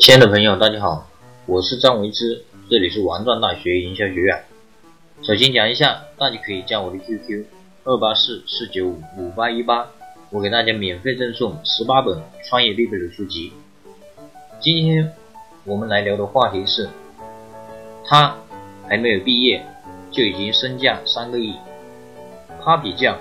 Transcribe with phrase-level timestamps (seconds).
[0.00, 1.06] 亲爱的朋友，大家好，
[1.44, 4.44] 我是张维之，这里是王庄大学营销学院。
[5.20, 7.44] 首先讲一下，大家可以加我的 QQ
[7.84, 9.88] 二八四四九五五八一八，
[10.30, 12.18] 我给大家免费赠送十八本
[12.48, 13.52] 创业必备的书籍。
[14.58, 15.12] 今天
[15.66, 16.88] 我们来聊的话题是，
[18.06, 18.38] 他
[18.88, 19.62] 还没有毕业
[20.10, 21.56] 就已经身价三个亿。
[22.62, 23.18] Papi 酱，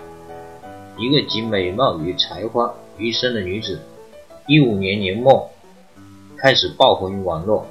[0.97, 3.81] 一个集美貌与才华于一身的女子，
[4.47, 5.51] 一五年年末。
[6.41, 7.67] 开始爆红于网络，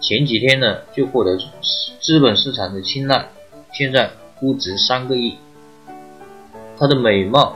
[0.00, 1.36] 前几天呢就获得
[2.00, 3.28] 资本市场的青睐，
[3.72, 5.36] 现在估值三个亿。
[6.78, 7.54] 她的美貌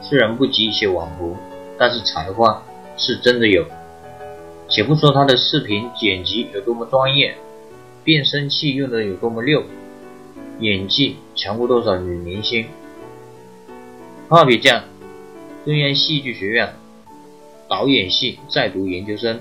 [0.00, 1.36] 虽然不及一些网红，
[1.78, 2.62] 但是才华
[2.96, 3.64] 是真的有。
[4.68, 7.36] 且不说她的视频剪辑有多么专业，
[8.02, 9.62] 变声器用的有多么溜，
[10.58, 12.66] 演技强过多少女明星。
[14.28, 14.82] Papi 酱，
[15.64, 16.74] 中央戏剧学院。
[17.68, 19.40] 导演系在读研究生，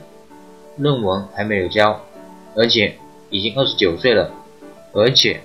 [0.75, 2.02] 论文还没有交，
[2.55, 2.97] 而且
[3.29, 4.31] 已经二十九岁了，
[4.93, 5.41] 而且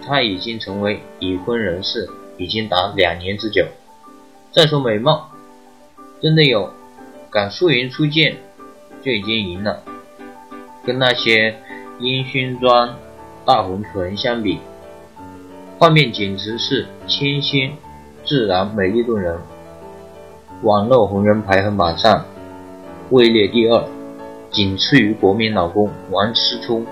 [0.00, 3.66] 他已经成为已婚人士，已经达两年之久。
[4.52, 5.30] 再说美貌，
[6.22, 6.72] 真的有
[7.30, 8.36] 敢素颜出镜
[9.02, 9.82] 就已经赢了，
[10.84, 11.56] 跟那些
[12.00, 12.96] 烟熏妆、
[13.44, 14.60] 大红唇相比，
[15.78, 17.72] 画面简直是清新、
[18.24, 19.36] 自然、美丽动人。
[20.62, 22.24] 网络红人排行榜上
[23.10, 23.84] 位列第二，
[24.50, 26.84] 仅次于国民老公王思聪，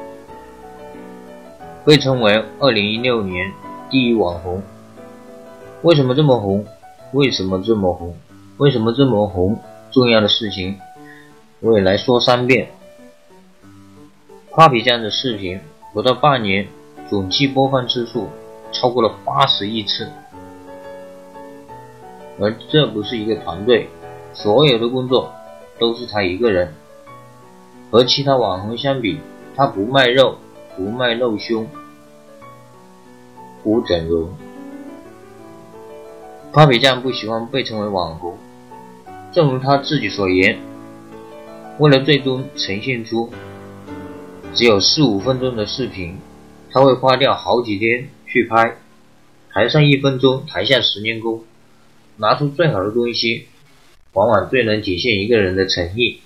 [1.84, 3.53] 被称为二零一六年
[3.91, 4.62] 第一网红。
[5.83, 6.64] 为什么这么红？
[7.12, 8.14] 为什么这么红？
[8.59, 9.59] 为什么这么红？
[9.91, 10.78] 重要的事情
[11.59, 12.69] 我也来说三遍。
[14.53, 15.59] Papi 酱的视频
[15.92, 16.69] 不到半年，
[17.11, 18.28] 总计播放次数
[18.70, 20.09] 超过了八十亿次。
[22.39, 23.89] 而这不是一个团队，
[24.33, 25.33] 所有的工作
[25.79, 26.75] 都是他一个人。
[27.91, 29.20] 和其他网红相比，
[29.55, 30.37] 他不卖肉，
[30.77, 31.66] 不卖露胸，
[33.62, 34.28] 不整容。
[36.53, 38.37] Papi 酱不喜欢被称为网红，
[39.33, 40.59] 正如他自己所言，
[41.78, 43.31] 为了最终呈现出
[44.53, 46.19] 只有四五分钟的视频，
[46.71, 48.77] 他会花掉好几天去拍，
[49.53, 51.44] 台上一分钟，台下十年功。
[52.19, 53.49] 拿出最好的东西，
[54.15, 56.21] 往往最能体现一个人的诚意，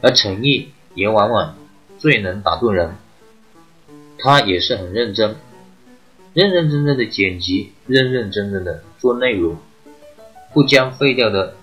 [0.00, 1.54] 而诚意也往往
[1.98, 2.96] 最能打动人。
[4.18, 5.36] 他也是很认真，
[6.32, 9.58] 认认真真的剪辑，认认真真的做内容，
[10.54, 11.54] 不将废掉的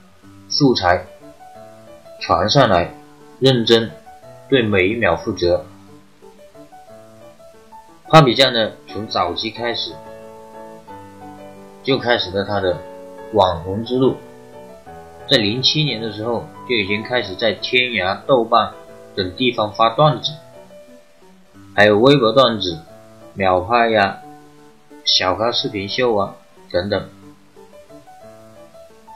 [0.47, 1.07] 素材
[2.21, 2.93] 传上来，
[3.39, 3.89] 认真
[4.47, 5.65] 对每一秒负责。
[8.07, 9.93] 帕比酱呢，从早期开始
[11.81, 12.77] 就开始了他的。
[13.35, 14.15] 网红之路，
[15.29, 18.71] 在零七年的时候就已经开始在天涯、豆瓣
[19.13, 20.31] 等地方发段子，
[21.75, 22.79] 还有微博段子、
[23.33, 24.19] 秒拍呀、
[25.03, 26.35] 小咖视频秀啊
[26.71, 27.09] 等等。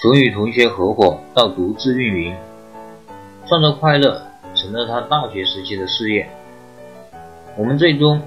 [0.02, 2.36] 从与同学合伙到独自运营，
[3.48, 4.22] 创造快乐
[4.54, 6.30] 成了他大学时期的事业。
[7.58, 8.22] 我们最终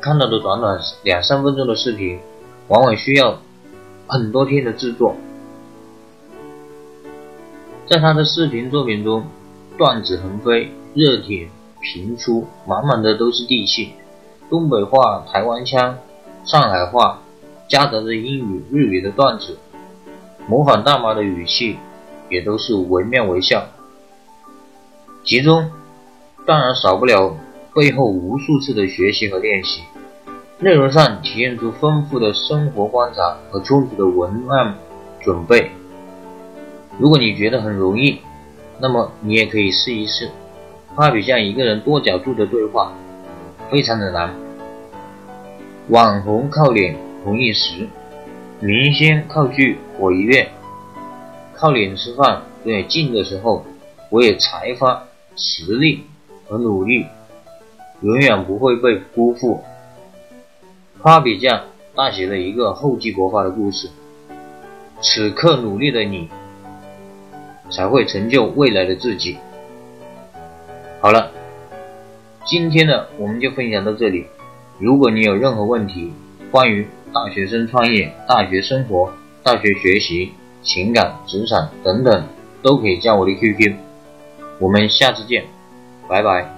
[0.00, 2.18] 看到的短短两三分钟的视频，
[2.66, 3.38] 往往需要
[4.08, 5.14] 很多天的制作。
[7.88, 9.24] 在他的视频作品中，
[9.78, 11.48] 段子横飞，热点
[11.80, 13.92] 频出，满满的都是地气，
[14.50, 15.96] 东北话、台湾腔、
[16.44, 17.20] 上海话，
[17.68, 19.56] 夹杂着英语、日语的段子，
[20.48, 21.78] 模仿大妈的语气，
[22.28, 23.62] 也都是惟妙惟肖。
[25.22, 25.70] 其中，
[26.44, 27.36] 当然少不了
[27.72, 29.82] 背后无数次的学习和练习，
[30.58, 34.74] 内容上体现出丰富的生活观察和充足的文案
[35.20, 35.70] 准备。
[36.98, 38.20] 如果你觉得很容易，
[38.80, 40.30] 那么你也可以试一试。
[40.94, 42.92] 画比像一个人多角度的对话，
[43.70, 44.34] 非常的难。
[45.88, 47.86] 网红靠脸红一时，
[48.60, 50.48] 明星靠剧火一月。
[51.54, 53.64] 靠脸吃饭，对近的时候，
[54.10, 55.04] 我也才华、
[55.36, 56.04] 实力
[56.48, 57.06] 和努力，
[58.00, 59.62] 永远不会被辜负。
[61.00, 63.90] 画比匠大写了一个厚积薄发的故事。
[65.02, 66.30] 此刻努力的你。
[67.70, 69.38] 才会成就未来的自己。
[71.00, 71.30] 好了，
[72.44, 74.26] 今天呢我们就分享到这里。
[74.78, 76.12] 如果你有任何问题，
[76.50, 80.32] 关于大学生创业、大学生活、大学学习、
[80.62, 82.24] 情感、职场等等，
[82.62, 83.74] 都可以加我的 QQ。
[84.58, 85.44] 我们下次见，
[86.08, 86.55] 拜拜。